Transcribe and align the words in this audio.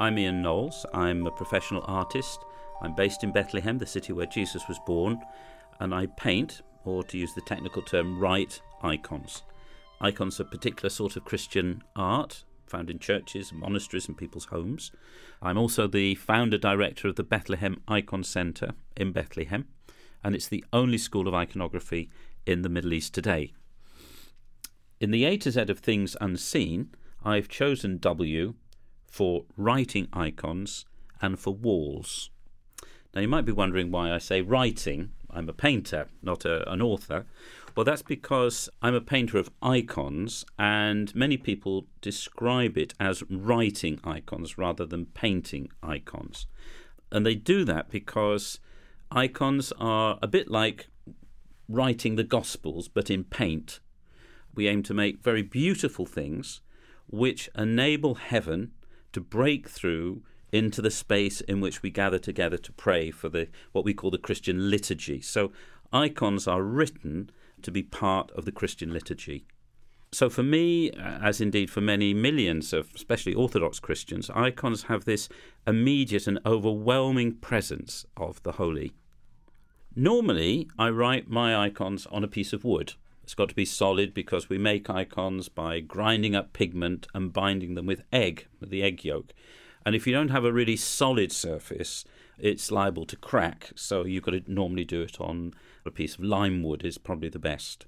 I'm 0.00 0.18
Ian 0.18 0.42
Knowles. 0.42 0.84
I'm 0.92 1.24
a 1.24 1.30
professional 1.30 1.84
artist. 1.86 2.40
I'm 2.82 2.96
based 2.96 3.22
in 3.22 3.30
Bethlehem, 3.30 3.78
the 3.78 3.86
city 3.86 4.12
where 4.12 4.26
Jesus 4.26 4.66
was 4.66 4.80
born, 4.84 5.20
and 5.78 5.94
I 5.94 6.06
paint, 6.06 6.62
or 6.84 7.04
to 7.04 7.16
use 7.16 7.32
the 7.32 7.40
technical 7.42 7.80
term, 7.80 8.18
write 8.18 8.60
icons. 8.82 9.44
Icons 10.00 10.40
are 10.40 10.42
a 10.42 10.46
particular 10.46 10.90
sort 10.90 11.14
of 11.14 11.24
Christian 11.24 11.84
art 11.94 12.42
found 12.66 12.90
in 12.90 12.98
churches, 12.98 13.52
monasteries, 13.52 14.08
and 14.08 14.18
people's 14.18 14.46
homes. 14.46 14.90
I'm 15.40 15.56
also 15.56 15.86
the 15.86 16.16
founder 16.16 16.58
director 16.58 17.06
of 17.06 17.14
the 17.14 17.22
Bethlehem 17.22 17.80
Icon 17.86 18.24
Centre 18.24 18.72
in 18.96 19.12
Bethlehem, 19.12 19.68
and 20.24 20.34
it's 20.34 20.48
the 20.48 20.64
only 20.72 20.98
school 20.98 21.28
of 21.28 21.34
iconography 21.34 22.10
in 22.46 22.62
the 22.62 22.68
Middle 22.68 22.92
East 22.94 23.14
today. 23.14 23.52
In 24.98 25.12
the 25.12 25.24
A 25.24 25.36
to 25.36 25.52
Z 25.52 25.60
of 25.60 25.78
things 25.78 26.16
unseen, 26.20 26.90
I've 27.24 27.48
chosen 27.48 27.98
W 27.98 28.54
for 29.14 29.44
writing 29.56 30.08
icons 30.12 30.86
and 31.22 31.38
for 31.38 31.54
walls. 31.54 32.30
Now, 33.14 33.20
you 33.20 33.28
might 33.28 33.44
be 33.44 33.52
wondering 33.52 33.92
why 33.92 34.12
I 34.12 34.18
say 34.18 34.42
writing. 34.42 35.12
I'm 35.30 35.48
a 35.48 35.52
painter, 35.52 36.08
not 36.20 36.44
a, 36.44 36.68
an 36.68 36.82
author. 36.82 37.24
Well, 37.76 37.84
that's 37.84 38.02
because 38.02 38.68
I'm 38.82 38.96
a 38.96 39.00
painter 39.00 39.38
of 39.38 39.52
icons, 39.62 40.44
and 40.58 41.14
many 41.14 41.36
people 41.36 41.86
describe 42.00 42.76
it 42.76 42.92
as 42.98 43.22
writing 43.30 44.00
icons 44.02 44.58
rather 44.58 44.84
than 44.84 45.06
painting 45.06 45.68
icons. 45.80 46.48
And 47.12 47.24
they 47.24 47.36
do 47.36 47.64
that 47.66 47.90
because 47.90 48.58
icons 49.12 49.72
are 49.78 50.18
a 50.22 50.26
bit 50.26 50.50
like 50.50 50.88
writing 51.68 52.16
the 52.16 52.24
Gospels, 52.24 52.88
but 52.88 53.10
in 53.10 53.22
paint. 53.22 53.78
We 54.56 54.66
aim 54.66 54.82
to 54.82 54.94
make 54.94 55.22
very 55.22 55.42
beautiful 55.42 56.04
things 56.04 56.62
which 57.06 57.48
enable 57.56 58.16
heaven 58.16 58.72
to 59.14 59.20
break 59.20 59.68
through 59.68 60.22
into 60.52 60.80
the 60.80 60.90
space 60.90 61.40
in 61.40 61.60
which 61.60 61.82
we 61.82 61.90
gather 61.90 62.18
together 62.18 62.58
to 62.58 62.72
pray 62.72 63.10
for 63.10 63.28
the 63.28 63.48
what 63.72 63.84
we 63.84 63.94
call 63.94 64.10
the 64.10 64.18
Christian 64.18 64.70
liturgy. 64.70 65.20
So 65.20 65.50
icons 65.92 66.46
are 66.46 66.62
written 66.62 67.30
to 67.62 67.70
be 67.70 67.82
part 67.82 68.30
of 68.32 68.44
the 68.44 68.52
Christian 68.52 68.92
liturgy. 68.92 69.46
So 70.12 70.30
for 70.30 70.44
me, 70.44 70.92
uh, 70.92 71.18
as 71.20 71.40
indeed 71.40 71.70
for 71.70 71.80
many 71.80 72.14
millions 72.14 72.72
of 72.72 72.92
especially 72.94 73.34
Orthodox 73.34 73.80
Christians, 73.80 74.30
icons 74.30 74.84
have 74.84 75.04
this 75.04 75.28
immediate 75.66 76.28
and 76.28 76.38
overwhelming 76.46 77.32
presence 77.32 78.06
of 78.16 78.40
the 78.44 78.52
holy. 78.52 78.92
Normally, 79.96 80.68
I 80.78 80.90
write 80.90 81.28
my 81.28 81.56
icons 81.56 82.06
on 82.12 82.22
a 82.22 82.28
piece 82.28 82.52
of 82.52 82.64
wood. 82.64 82.94
It's 83.24 83.34
got 83.34 83.48
to 83.48 83.54
be 83.54 83.64
solid 83.64 84.12
because 84.12 84.50
we 84.50 84.58
make 84.58 84.90
icons 84.90 85.48
by 85.48 85.80
grinding 85.80 86.36
up 86.36 86.52
pigment 86.52 87.06
and 87.14 87.32
binding 87.32 87.74
them 87.74 87.86
with 87.86 88.02
egg, 88.12 88.48
the 88.60 88.82
egg 88.82 89.02
yolk. 89.02 89.32
And 89.86 89.94
if 89.94 90.06
you 90.06 90.12
don't 90.12 90.28
have 90.28 90.44
a 90.44 90.52
really 90.52 90.76
solid 90.76 91.32
surface, 91.32 92.04
it's 92.38 92.70
liable 92.70 93.06
to 93.06 93.16
crack. 93.16 93.70
So 93.76 94.04
you've 94.04 94.24
got 94.24 94.32
to 94.32 94.42
normally 94.46 94.84
do 94.84 95.00
it 95.00 95.18
on 95.18 95.54
a 95.86 95.90
piece 95.90 96.16
of 96.16 96.22
lime 96.22 96.62
wood 96.62 96.84
is 96.84 96.98
probably 96.98 97.30
the 97.30 97.38
best. 97.38 97.86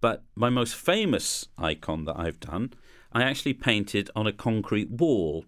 But 0.00 0.22
my 0.34 0.48
most 0.48 0.74
famous 0.74 1.48
icon 1.58 2.06
that 2.06 2.18
I've 2.18 2.40
done, 2.40 2.72
I 3.12 3.24
actually 3.24 3.52
painted 3.52 4.08
on 4.16 4.26
a 4.26 4.32
concrete 4.32 4.90
wall. 4.90 5.44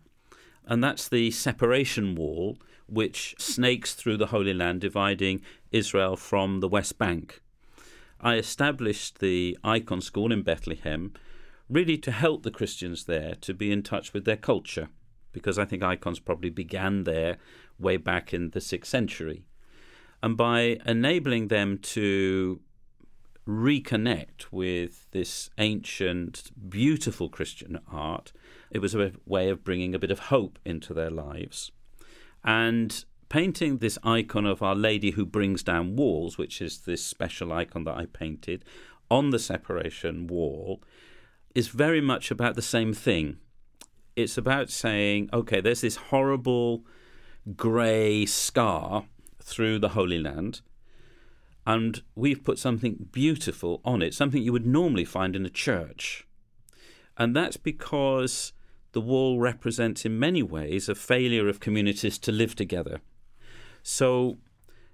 And 0.66 0.84
that's 0.84 1.08
the 1.08 1.30
separation 1.30 2.14
wall 2.14 2.58
which 2.86 3.34
snakes 3.38 3.94
through 3.94 4.18
the 4.18 4.26
Holy 4.26 4.52
Land, 4.52 4.82
dividing 4.82 5.40
Israel 5.72 6.14
from 6.14 6.60
the 6.60 6.68
West 6.68 6.98
Bank. 6.98 7.40
I 8.24 8.36
established 8.36 9.18
the 9.18 9.58
Icon 9.62 10.00
School 10.00 10.32
in 10.32 10.42
Bethlehem 10.42 11.12
really 11.68 11.98
to 11.98 12.10
help 12.10 12.42
the 12.42 12.50
Christians 12.50 13.04
there 13.04 13.34
to 13.42 13.52
be 13.52 13.70
in 13.70 13.82
touch 13.82 14.14
with 14.14 14.24
their 14.24 14.38
culture 14.38 14.88
because 15.32 15.58
I 15.58 15.66
think 15.66 15.82
icons 15.82 16.20
probably 16.20 16.48
began 16.48 17.04
there 17.04 17.36
way 17.78 17.98
back 17.98 18.32
in 18.32 18.50
the 18.50 18.60
6th 18.60 18.86
century. 18.86 19.44
And 20.22 20.38
by 20.38 20.78
enabling 20.86 21.48
them 21.48 21.76
to 21.78 22.60
reconnect 23.46 24.46
with 24.50 25.10
this 25.10 25.50
ancient, 25.58 26.50
beautiful 26.70 27.28
Christian 27.28 27.78
art, 27.92 28.32
it 28.70 28.78
was 28.78 28.94
a 28.94 29.12
way 29.26 29.50
of 29.50 29.64
bringing 29.64 29.94
a 29.94 29.98
bit 29.98 30.10
of 30.10 30.18
hope 30.18 30.58
into 30.64 30.94
their 30.94 31.10
lives. 31.10 31.72
And 32.42 33.04
painting 33.28 33.78
this 33.78 33.98
icon 34.02 34.46
of 34.46 34.62
Our 34.62 34.74
Lady 34.74 35.12
who 35.12 35.24
brings 35.24 35.62
down 35.62 35.96
walls, 35.96 36.38
which 36.38 36.60
is 36.60 36.80
this 36.80 37.04
special 37.04 37.52
icon 37.52 37.84
that 37.84 37.96
I 37.96 38.06
painted 38.06 38.64
on 39.10 39.30
the 39.30 39.38
separation 39.38 40.26
wall, 40.26 40.82
is 41.54 41.68
very 41.68 42.00
much 42.00 42.30
about 42.30 42.54
the 42.54 42.62
same 42.62 42.92
thing 42.92 43.38
it's 44.16 44.38
about 44.38 44.70
saying, 44.70 45.28
okay, 45.32 45.60
there's 45.60 45.80
this 45.80 45.96
horrible 45.96 46.84
grey 47.56 48.24
scar 48.26 49.06
through 49.40 49.78
the 49.78 49.90
Holy 49.90 50.18
Land, 50.18 50.60
and 51.66 52.02
we've 52.14 52.44
put 52.44 52.58
something 52.58 53.08
beautiful 53.10 53.80
on 53.84 54.02
it, 54.02 54.14
something 54.14 54.42
you 54.42 54.52
would 54.52 54.66
normally 54.66 55.04
find 55.04 55.34
in 55.34 55.46
a 55.46 55.50
church. 55.50 56.26
And 57.16 57.34
that's 57.34 57.56
because 57.56 58.52
the 58.92 59.00
wall 59.00 59.40
represents, 59.40 60.04
in 60.04 60.18
many 60.18 60.42
ways, 60.42 60.88
a 60.88 60.94
failure 60.94 61.48
of 61.48 61.60
communities 61.60 62.18
to 62.18 62.32
live 62.32 62.54
together. 62.54 63.00
So, 63.84 64.38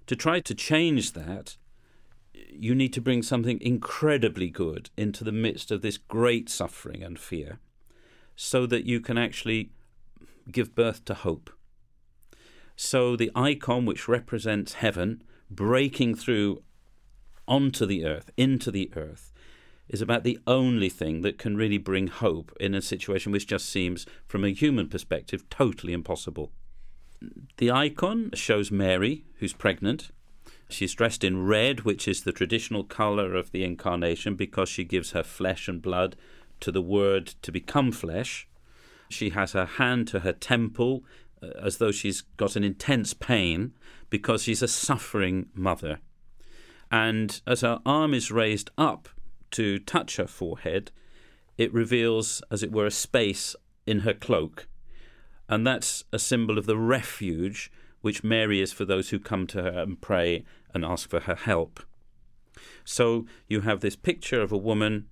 to 0.05 0.17
try 0.17 0.41
to 0.41 0.53
change 0.53 1.13
that, 1.13 1.55
you 2.33 2.75
need 2.75 2.91
to 2.91 3.01
bring 3.01 3.23
something 3.23 3.57
incredibly 3.61 4.49
good 4.49 4.89
into 4.97 5.23
the 5.23 5.31
midst 5.31 5.71
of 5.71 5.81
this 5.81 5.97
great 5.97 6.49
suffering 6.49 7.01
and 7.01 7.17
fear 7.17 7.59
so 8.35 8.65
that 8.65 8.85
you 8.85 8.99
can 8.99 9.17
actually 9.17 9.71
give 10.51 10.75
birth 10.75 11.05
to 11.05 11.13
hope. 11.13 11.49
So 12.75 13.15
the 13.15 13.31
icon 13.33 13.85
which 13.85 14.09
represents 14.09 14.73
heaven 14.73 15.23
breaking 15.49 16.15
through 16.15 16.61
onto 17.47 17.85
the 17.85 18.05
earth, 18.05 18.29
into 18.35 18.71
the 18.71 18.91
earth, 18.97 19.31
is 19.87 20.01
about 20.01 20.25
the 20.25 20.39
only 20.45 20.89
thing 20.89 21.21
that 21.21 21.37
can 21.37 21.55
really 21.55 21.77
bring 21.77 22.07
hope 22.07 22.51
in 22.59 22.75
a 22.75 22.81
situation 22.81 23.31
which 23.31 23.47
just 23.47 23.69
seems, 23.69 24.05
from 24.27 24.43
a 24.43 24.49
human 24.49 24.89
perspective, 24.89 25.49
totally 25.49 25.93
impossible. 25.93 26.51
The 27.57 27.71
icon 27.71 28.31
shows 28.33 28.71
Mary, 28.71 29.23
who's 29.35 29.53
pregnant. 29.53 30.11
She's 30.69 30.93
dressed 30.93 31.23
in 31.23 31.45
red, 31.45 31.81
which 31.81 32.07
is 32.07 32.23
the 32.23 32.31
traditional 32.31 32.83
colour 32.83 33.35
of 33.35 33.51
the 33.51 33.63
incarnation, 33.63 34.35
because 34.35 34.69
she 34.69 34.83
gives 34.83 35.11
her 35.11 35.23
flesh 35.23 35.67
and 35.67 35.81
blood 35.81 36.15
to 36.61 36.71
the 36.71 36.81
Word 36.81 37.27
to 37.41 37.51
become 37.51 37.91
flesh. 37.91 38.47
She 39.09 39.31
has 39.31 39.51
her 39.51 39.65
hand 39.65 40.07
to 40.09 40.21
her 40.21 40.31
temple 40.31 41.03
uh, 41.43 41.47
as 41.61 41.77
though 41.77 41.91
she's 41.91 42.21
got 42.37 42.55
an 42.55 42.63
intense 42.63 43.13
pain 43.13 43.73
because 44.09 44.43
she's 44.43 44.61
a 44.61 44.67
suffering 44.67 45.47
mother. 45.53 45.99
And 46.89 47.41
as 47.45 47.61
her 47.61 47.79
arm 47.85 48.13
is 48.13 48.31
raised 48.31 48.69
up 48.77 49.09
to 49.51 49.79
touch 49.79 50.17
her 50.17 50.27
forehead, 50.27 50.91
it 51.57 51.73
reveals, 51.73 52.41
as 52.49 52.63
it 52.63 52.71
were, 52.71 52.85
a 52.85 52.91
space 52.91 53.55
in 53.85 53.99
her 53.99 54.13
cloak. 54.13 54.67
And 55.51 55.67
that's 55.67 56.05
a 56.13 56.17
symbol 56.17 56.57
of 56.57 56.65
the 56.65 56.77
refuge 56.77 57.69
which 57.99 58.23
Mary 58.23 58.61
is 58.61 58.71
for 58.71 58.85
those 58.85 59.09
who 59.09 59.19
come 59.19 59.45
to 59.47 59.61
her 59.61 59.81
and 59.81 59.99
pray 59.99 60.45
and 60.73 60.85
ask 60.85 61.09
for 61.09 61.19
her 61.19 61.35
help. 61.35 61.81
So 62.85 63.25
you 63.49 63.61
have 63.61 63.81
this 63.81 63.97
picture 63.97 64.41
of 64.41 64.53
a 64.53 64.57
woman 64.57 65.07